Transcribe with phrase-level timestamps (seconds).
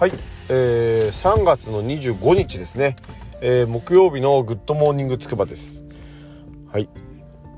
[0.00, 0.12] はい、
[0.48, 2.96] えー、3月の25日ですね、
[3.42, 5.84] えー、木曜日のグッドモーニングつくばです。
[6.72, 6.88] はい。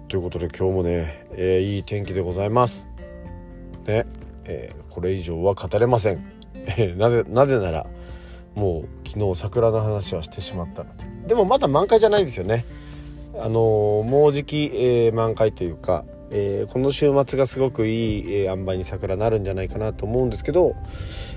[0.08, 2.88] ということで今日もね、えー、いい天気でございます。
[3.86, 4.06] ね、
[4.42, 6.32] えー、これ以上は語れません、
[6.76, 7.86] えなぜなぜなら
[8.56, 11.04] もう昨日桜の話はしてしまったので。
[11.28, 12.64] でもまだ満開じゃないですよね。
[13.38, 13.50] あの
[14.04, 16.04] もうじき、えー、満開というか
[16.34, 20.74] えー、この週末がすごくいい、えー、塩梅に桜なるんじゃないかなと思うんですけど、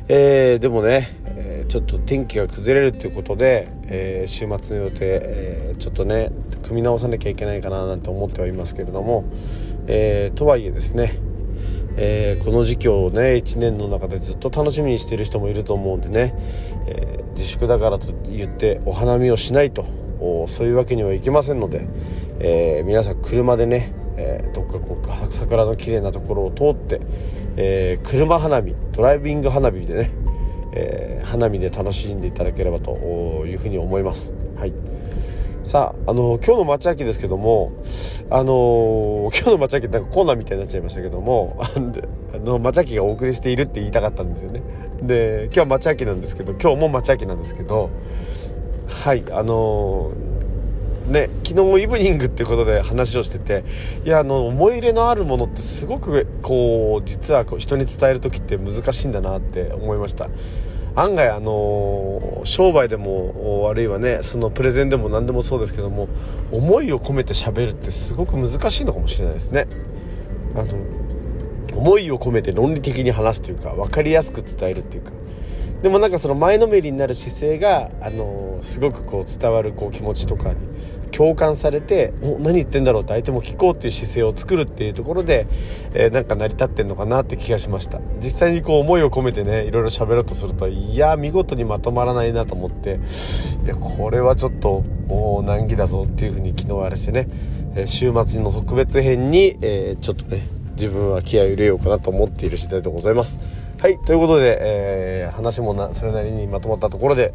[0.08, 6.32] えー、でもね、えー、ちょっと天気が崩れるということで、えー、週末の予定、え、ちょっとね
[6.64, 9.26] 組み直さなきゃいけないかななんて思ってはいますけれども、
[9.88, 11.20] え、とはいえですね、
[11.98, 16.34] えー、この時期をね1年の中でずっと楽しみにしてる人もいると思うんでね、
[16.88, 19.86] えー、自粛だからと言ってお花見をしないと
[20.48, 21.86] そういうわけにはいきませんので、
[22.40, 27.02] えー、皆さん車でねえー、どっかこう桜の綺麗なところを通って、
[27.58, 30.12] えー、車花火ドライビング花火でね、
[30.74, 32.92] えー、花見で楽しんでいただければと
[33.46, 34.34] いうふうに思います。
[34.56, 34.74] はい
[35.66, 37.72] さあ、あの今日の町秋ですけども、
[38.30, 41.72] あの今日の町秋なんかコーナーみたいになっちゃいましたけども、あ
[42.38, 44.62] の町秋がお送りしているって言いたかったんですよね。
[45.02, 47.90] で、今日は町秋なんですけど、今日も町秋なんですけど、
[48.88, 50.12] はい、あの
[51.08, 53.64] ね昨日イブニングってことで話をしてて
[54.06, 60.30] いやあの思い入れのあるものってすごくこう実はこう人に伝える時って難しいんだなって思いました。
[60.98, 66.08] 案外あの商売でもあるいはねそのプレゼンでも何でもそうですけども
[66.54, 69.68] 思いを込めて喋るってすごく難しいのかもしれないですね。
[70.56, 70.78] あの
[71.78, 75.12] 思いを込めて論理的に話すというか分かりやすく伝えるっていうか。
[75.82, 80.58] でもなんかその前のめりになる姿勢があのすごくこう伝わるこう気持ちとかに
[81.16, 85.48] 共感されて何言ってんだろうって相手も聞こうっていう姿勢を作るっていうところで、
[85.94, 88.02] えー、なんか成り立ってんのかなって気がしました。
[88.20, 93.00] 実際にこう思いを込めてねいろいろ喋ろうとするといや見事にまとまらないなと思って
[93.64, 97.30] いやこれはちょっともう難儀だぞっていうふうに昨日あれしてね、
[97.76, 103.65] えー、週末の特別編に、えー、ちょっとね自分は気合を入れようかなと思っている次第でございます。
[103.78, 107.34] はいということで、えー、話もなそれなりにまとまったところで、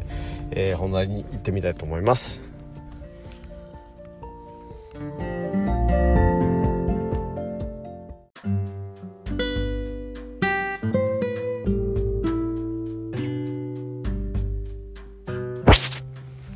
[0.49, 2.41] えー、本題に行ってみたいと思います。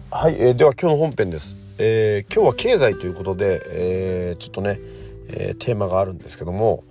[0.10, 4.80] はい、えー、では今日の本編です、えー、今日は経済ということで、えー、ちょっとね、
[5.30, 6.84] えー、テーマがあるんですけども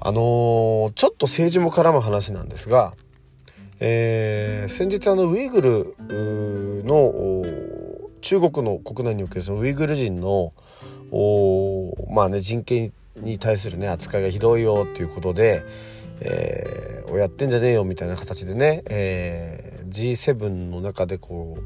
[0.00, 2.94] あのー、ちょっと政治も絡む話なんですが、
[3.80, 5.96] えー、先日あのウイグル
[6.84, 7.44] の
[8.20, 10.52] 中国の国内におけるそのウイグル人の
[12.10, 15.62] まあね人権に対するね扱いがひどいよっていうことで、
[16.20, 21.62] えー、やってんじゃねえよみたいな形でね、えー、G7 の中でこう、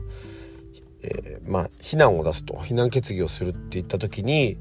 [1.02, 4.56] えー、まあ非難を出すと非難決議をするって言った時に、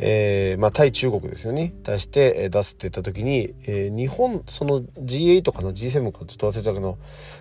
[0.00, 6.98] えーまあ、対中国ですよね対して出すって言った時に、えー、日本その G8 かな G7 かちょっと忘れたけど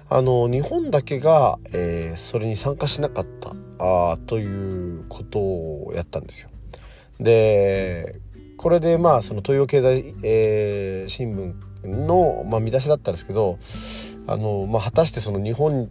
[0.09, 6.49] あの日本だけが、えー、それに参加しなかったあということをやったんですよ。
[7.19, 8.19] で
[8.57, 13.59] これでまあその東洋経済、えー、新聞の、まあ、見出しだったんですけど
[14.25, 15.89] あの、まあ、果たしてその日本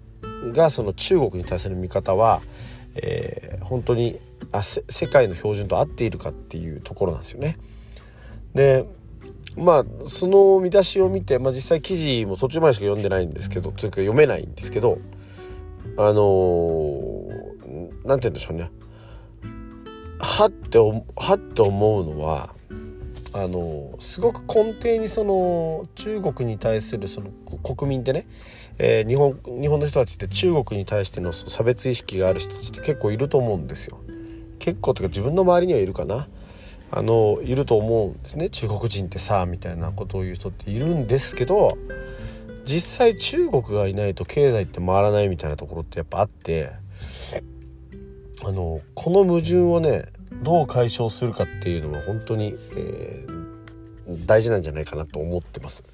[0.52, 2.40] がその中国に対する見方は、
[2.96, 4.20] えー、本当に
[4.58, 7.56] あ世界の標準と合っているかっていうところなんですよね。
[8.54, 8.86] で
[9.56, 14.98] まあその見出しを見て、まあ、実際記事も途中までしか読んでないんですけどというか読めないんですけど
[15.96, 18.70] あのー、なんて言うんでしょうね
[20.18, 22.54] はってはって思うのは
[23.32, 28.26] あのすごく根底にその中国に対するその国民ってね、
[28.78, 34.00] えー、日本日本の人たちって中国に対しての差別意識がある人たちって結構いると思うんですよ。
[34.66, 36.26] 結構というか自分の周りにはいるかな
[36.90, 41.78] あのいると思うんですね中国人ってさみたいなことを言う人っているんですけど
[42.64, 46.72] 実際中国がいないと経済って回らないみたいなところってやっぱあって
[48.44, 50.06] あのこの矛盾をね
[50.42, 55.84] どう解消するかっていうのは本当に、えー、大事なんじゃないかなと思ってます。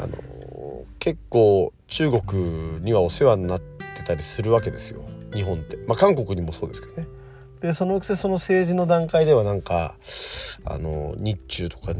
[0.00, 5.76] あの結構中国にはお世話になってたりするわけですよ日本って。
[5.86, 7.15] まあ韓国にもそうですけどね。
[7.66, 9.96] でそのくせその政治の段階ではなんか
[10.64, 11.94] あの日中とか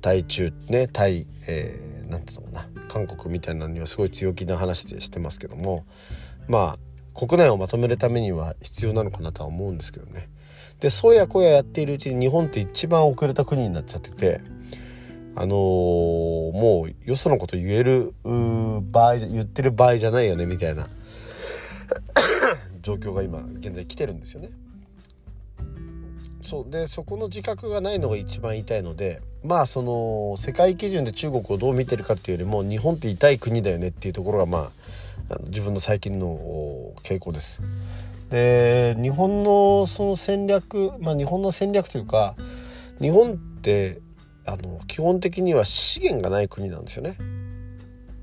[0.00, 5.84] 対中ね対、えー、なんていうのかな韓国みたいなのにはすごい強気な話でしてますけども
[6.46, 10.28] まあ国内をまとめるためには必要なのかなとは思うんですけどね。
[10.78, 14.40] でそうやこややっているうちに日本って一番遅れた国になっちゃってて
[15.34, 15.56] あのー、
[16.52, 20.88] もうよそのこと言える場合言ってる場合じゃないよねみたいな
[22.82, 24.50] 状況が今現在来てるんですよね。
[26.42, 34.70] そうでそこの自覚がないのが一番痛いのでまあその世界基準で中国をどう見てるかっていうよりも日本って痛い国だよねっていうところがま
[35.30, 37.62] あ自分の最近の傾向です。
[38.30, 42.34] で日本のその戦略まあ日本の戦略というか
[43.00, 44.00] 日本って
[44.44, 47.16] あの基本的には資源がない国なんですよね。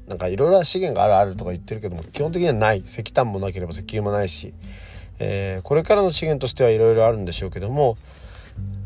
[0.07, 4.54] なんかいろいろ資源があるあるとか言ってるけども基本的にはない石炭もなければ石油もないし、
[5.19, 7.98] えー、これからの資源としてはいろいろあるんでしょうけども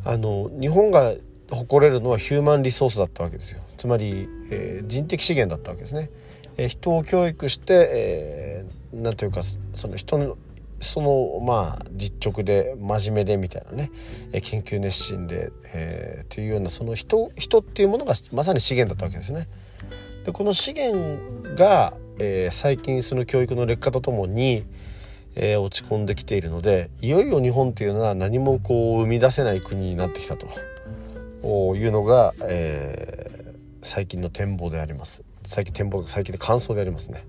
[0.05, 1.13] あの日本が
[1.51, 6.09] 誇れるのはヒューマンリソースだったわけですよつまり、えー、人的資源だったわけですね、
[6.57, 10.37] えー、人を教育して、えー、なんというかその人の
[10.79, 13.89] そのまあ実直で真面目でみたいなね
[14.41, 19.47] 研究熱心で、えー、っていうようなその人人っていうものがまさに資源だったわけですね。
[20.25, 24.65] でこの資源が、えー、最近その教育の劣化とともに、
[25.35, 30.47] えー、落ち込んできているのでいよいよ日本っていうのは何もこう生み出せない国になってきたと。
[31.75, 35.23] いうのが、えー、最近の展望であります。
[35.43, 37.25] 最近展望最近で感想でありますね。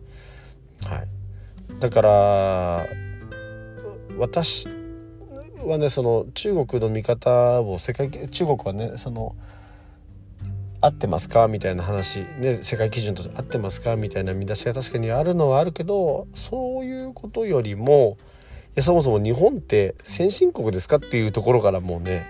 [0.82, 1.80] はい。
[1.80, 2.86] だから
[4.18, 4.68] 私
[5.64, 9.34] はねその中国の見方を世界中国はねその
[10.84, 11.48] 合ってますか？
[11.48, 13.96] みたいな話、ね、世界基準と合ってますか？
[13.96, 18.18] みたいな見出しが確かにあるのはあるけどそういうことよりも
[18.72, 22.26] いやそもそも日本って先進国ですかっていうところからもうね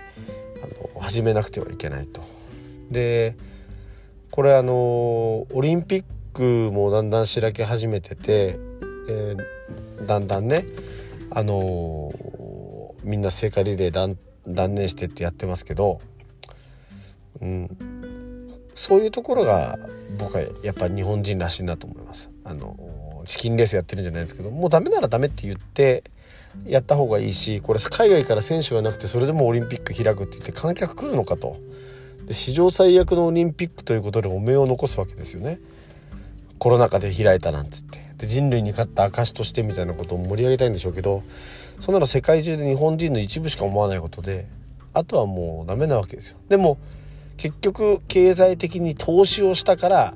[0.63, 2.21] あの始めなくてはいけないと。
[2.89, 3.35] で
[4.31, 8.59] これあのオリンピックもだんだんしらけ始めてて、
[9.09, 10.65] えー、だんだんね
[11.31, 12.13] あの
[13.03, 14.17] みんな聖火リレー
[14.47, 15.99] 断念してってやってますけど、
[17.41, 17.94] うん、
[18.75, 19.79] そういうところが
[20.19, 22.29] 僕はやっぱ日本人らしいなと思います。
[22.43, 26.03] あのチキンレースやってるんじゃないですけどもうダメならダメって言って
[26.67, 31.57] やった方がいいしこれ海外から選手がなくてそれでもオリンピック開くって言って観客来るのかと。
[32.27, 35.59] で史上最悪のオリンピックということで汚名を残すわけですよね。
[36.59, 38.05] コロナ禍で開いたなんつって。
[38.17, 41.21] で人類に勝った証としてみたいなことを盛り上げたいんでしょうけど
[41.79, 44.47] そんなの世界中で日本人の一部しか思わないことで
[44.93, 46.37] あとはもうダメなわけですよ。
[46.47, 46.77] でも
[47.37, 50.13] 結局経済的に投資をしたから、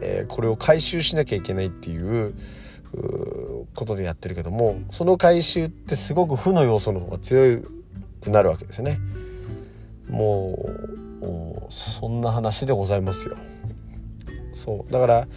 [0.00, 2.34] えー、これを回収しなきゃいけないっていう
[3.74, 7.62] ことでやってるけどもその回収ってすごく負の要素の方が強
[8.20, 8.98] くなるわけですね。
[10.08, 10.70] も
[11.20, 13.36] うそんな話でございますよ。
[14.52, 15.28] そうだから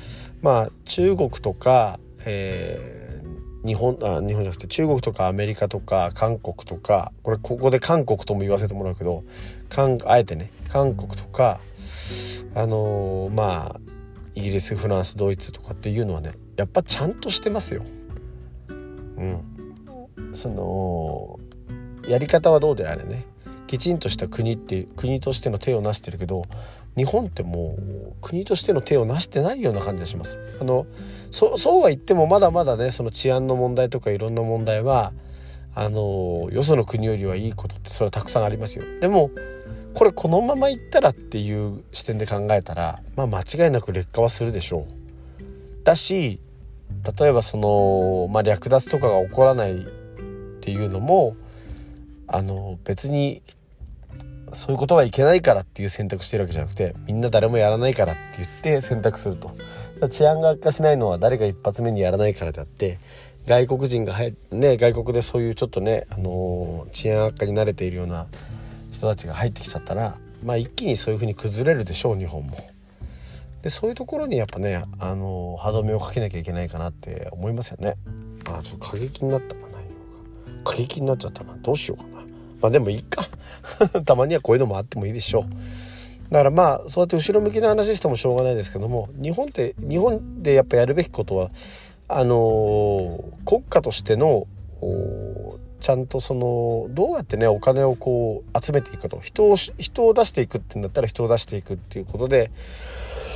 [0.42, 3.03] まあ中国とか、えー、
[3.66, 9.24] 日本あ日本じゃなくて中国とかアメリカとか韓国とかこれここで韓国とも言わせてもらうけど
[10.06, 11.60] あえてね韓国とか
[12.56, 13.80] あのー、まあ
[14.36, 17.84] イギリスフランスドイツとかっていうのはねやっぱちゃんとしてますよ。
[18.68, 21.40] うん、その
[22.08, 23.26] やり方はどうであれね
[23.68, 26.44] きちんとした国って国としての手を成してるけど
[26.96, 30.40] 日本ってもう国としての手を成してないような感じがします。
[30.60, 30.86] あの
[31.34, 35.14] そそうは言ってもまだまだねその治安の問題とかいろんな問題は
[35.74, 38.86] あのよその国よりはいいことってそれはたくさんありますよ。
[39.02, 39.32] でも
[39.96, 44.86] これこのままいったらっていう視点で考えたらまあ間違いなく劣化はするでしょ
[45.42, 45.84] う。
[45.84, 46.40] だし
[47.20, 49.84] 例えばその、まあ、略奪とかが起こらないっ
[50.62, 51.36] ていうのも
[52.28, 53.42] あの別に
[54.54, 59.52] そういうことはいけないからっていう選択してるわけじゃなくてみんな誰もやらないからって言って選択すると
[60.10, 62.98] 治安が悪化しないのは誰が一発目にやらないからであって
[63.48, 68.26] 外国人が入ね外国でそういうちょっとね、あのー、治安悪化に慣れているような
[68.92, 72.58] 人たちが入ってきちゃったらまあ一気にそういうふうに崩れるでしょう日本も。
[73.62, 77.96] でそういうところにやっぱね、あのー、歯止めをかけなきゃいけないかなって思いますよね。
[78.50, 79.74] あちょっと過激になったかな
[80.64, 82.24] 過激になっちゃったなどうしようかな。
[82.62, 83.28] まあでもいいか
[84.06, 85.44] たまにはこういうのもあってもいいでしょう
[86.34, 91.52] だからまあそうやって後ろ向きな話してもしょうがないですけども日本って日本でやっぱやるべきことは
[92.08, 94.48] あのー、国家としての
[95.80, 99.20] ちゃんとそのどうやってねお金をこう集めていくかと。
[99.20, 102.50] 人を人を出していくってんだったら人を出していくっていうことで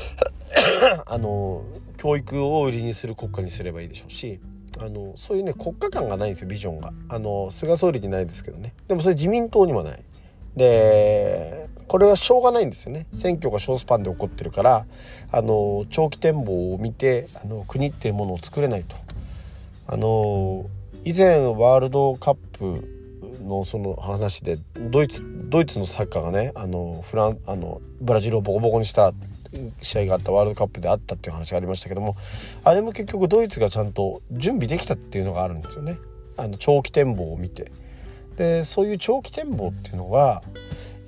[1.05, 1.61] あの
[1.97, 4.39] 教育を売りにする国家にすればいいでしょうし
[4.79, 6.93] あのそういうね国家感がないんですよビジョンが。
[7.09, 8.73] あの菅総理にないですけどね。
[8.87, 10.03] でもそれ自民党にもない。
[10.57, 13.07] でこれはしょうがないんですよね。
[13.13, 14.85] 選挙が小スパンで起こってるから
[15.31, 18.95] あの長期展望を見てあの国っていうものを作れないと。
[19.87, 20.65] あの
[21.05, 22.97] 以前ワールドカップ
[23.41, 29.13] のその話でドイツドイツのサッカーがねあのフランあのブラジルをボコボコにした
[29.81, 32.17] 試合があったワールドカップであったっていう話がありましたけども
[32.65, 35.97] あれも結局ドイツがちゃんと準備できたっていうのがあるんですよね。
[36.35, 37.71] あの長期展望を見て。
[38.37, 40.41] でそういう長期展望っていうのが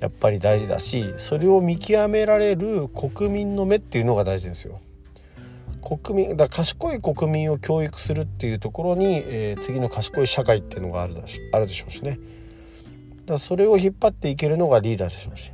[0.00, 4.80] やっぱり大事だしそれを見極められる国民の目っていうのが大事ですよ。
[5.82, 11.14] 国民だ賢い国民を教育するっていうところに、えー、次の賢い社会っていうのがある
[11.52, 12.18] あるでしょうしね。
[13.24, 15.52] だそれを引っ張っていけるのがリーダーでしょうし。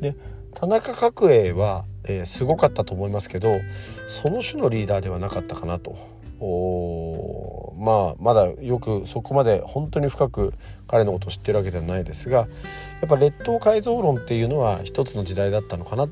[0.00, 0.16] で
[0.54, 3.54] 田中角栄は、えー、すごかったと思いますけど
[4.06, 5.96] その種のリーダーではなかったかなと。
[6.40, 10.54] おまあまだよくそこまで本当に深く
[10.86, 12.46] 彼のことを知ってるわけではないですがや
[13.06, 16.08] っぱ劣等改造論っていうのは一つの時代だったのかなっ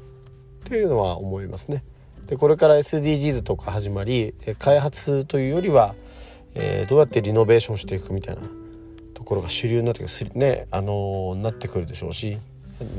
[0.65, 1.83] ていうのは思いますね。
[2.27, 5.95] でこれから SDGs とか始まり開発というよりは、
[6.55, 8.43] えー、どうやってリノベーションしていくみたいな
[9.15, 12.39] ところが主流になってくる、ねあのー、なってくるでしょうし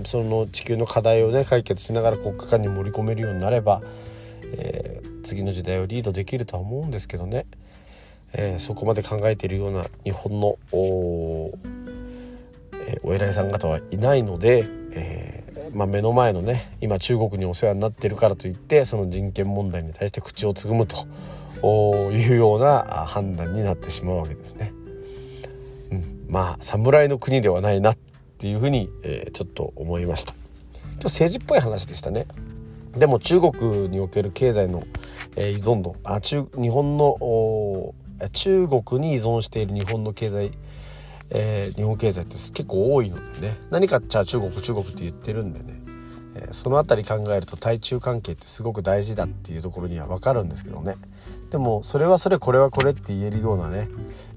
[0.03, 3.81] その地球の課題をね解決しながら国家間に盛り込めるようになれば、
[4.53, 7.45] えー、次の時代をリードできるとは思うんですけどね、
[8.33, 11.51] えー、そこまで考えているような日本のお,、
[12.73, 21.07] えー、お偉いさん方はいないので、えーまあ、目の前のね今中国にお世話になってるからといってその人権問題に対して口をつぐむと
[22.11, 24.73] いうような判断になってしまうわけですね。
[25.91, 27.97] うん、まあ侍の国ではないなっ
[28.37, 30.33] ていうふうに、えー、ちょっと思いました。
[30.99, 32.25] と政治っぽい話でしたね。
[32.99, 34.83] でも中国における経済の、
[35.35, 37.93] え、依存度あ中日本の
[38.33, 40.51] 中国に依存している日本の経済
[41.31, 43.57] えー、日本経済って結構多いのでね。
[43.69, 45.81] 何かじゃあ中国中国って言ってるんでね、
[46.35, 50.95] えー、その辺り考えると対中関係ってすごく大事だっていうところには分かるんですけどね。
[51.51, 53.87] でもそれはそれこれはこれって言えるようなね,、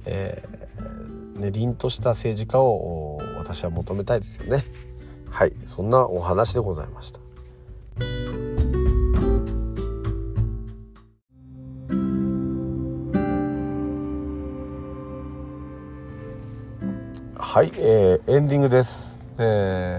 [0.07, 4.64] えー、ね凛とした政治家を私は求めたいですよね。
[5.31, 5.52] はい。
[5.64, 7.21] そんなお話でございました。
[17.54, 19.23] はい、えー、エンディングです。
[19.38, 19.42] え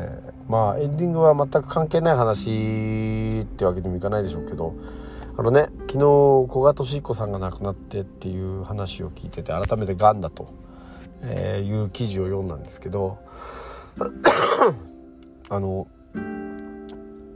[0.10, 4.74] ー、まあエンディングは全く関係ない話ってわけにもいかないでしょうけど
[5.38, 10.52] あのね昨日古賀敏彦さんが亡くなってっていう話を聞いてて改めてがんだと、
[11.22, 13.20] えー、いう記事を読んだんですけど
[15.52, 15.86] あの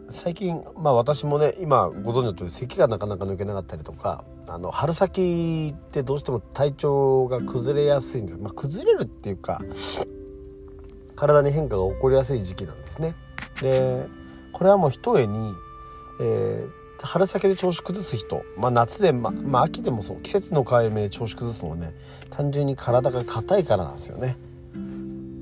[0.09, 9.59] 最近まあ私もね今ご存知の通り咳がなかなか抜けなかったりとかあの春先ってどうしても体調が崩れやすいんです、まあ、崩れるっていうか
[11.15, 13.15] 体に変化が起こりやすい時期なんですね。
[13.61, 14.05] で
[14.53, 15.53] これはもうひとえに、
[16.21, 21.93] えー、春先で調子崩す人、まあ、夏で、ままあ、秋でもそう季節の変わり目で調子崩すのはね
[22.29, 24.37] 単純に体が硬いからなんですよね。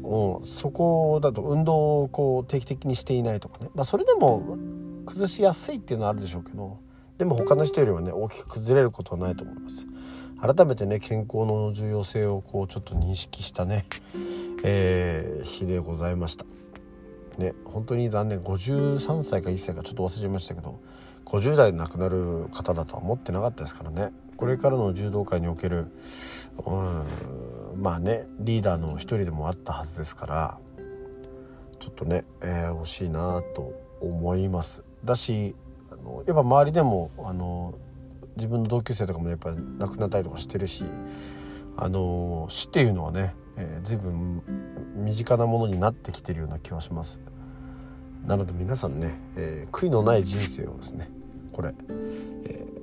[0.06, 4.58] うん、そこだと運動をこう定期的にしていないとかね、まあ、それでも
[5.06, 6.80] 崩しやすいっていうのはあるでしょうけど
[7.18, 9.88] でも他の人よりはね大きく崩れることはないと思います。
[10.40, 13.86] 改めてね健康の重要性をこうちょっと認識したね、
[14.66, 16.46] えー、日でございました。
[17.38, 18.42] ね本当に残念。
[18.42, 20.82] 53歳か1歳かちょっと忘れましたけど
[21.24, 24.12] 50代で亡くなる方だとは思ってなかったですからね。
[24.36, 25.88] これからの柔道界における
[26.66, 27.06] うん
[27.77, 30.60] まあねリーダーの一人でもあったはずですから
[31.79, 35.55] ちょっとね、えー、惜しいなと思いますだし
[35.91, 37.75] あのやっぱ周りでもあの
[38.36, 40.84] 自分の同級生とかもやっぱり亡くなったりとかしてるし
[41.77, 44.41] あの死っていうのはね、えー、随分
[44.96, 47.20] 身近なものになってきてるような気はします。
[48.25, 51.10] なので皆さんね、えー、悔いのない人生をですね
[51.51, 51.75] これ、
[52.46, 52.75] えー、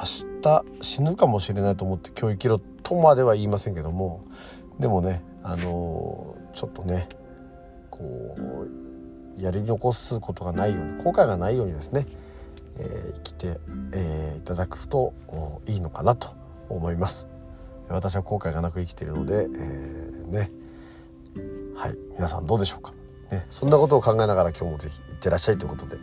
[0.00, 4.24] 明日死ぬかもしれないと思って今日生きろとまでは言いませんけども
[4.78, 7.08] でもねあのー、ちょっとね
[7.90, 12.06] こうやり残すことがないように後悔がないようにですね
[12.78, 13.60] えー、生きて、
[13.92, 15.12] えー、いただくと
[15.68, 16.28] いいのかなと
[16.68, 17.28] 思います。
[17.88, 20.50] 私は後悔がなく生きているので、えー、ね。
[21.74, 21.96] はい。
[22.12, 22.92] 皆さんどうでしょうか、
[23.30, 25.98] ね、そんなことを考えながら今日もぜひいってらっしゃいということで、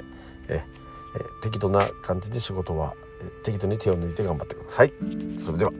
[0.49, 2.95] えー、適度な感じで仕事は
[3.43, 4.93] 適度に手を抜いて頑張ってください。
[5.37, 5.71] それでは。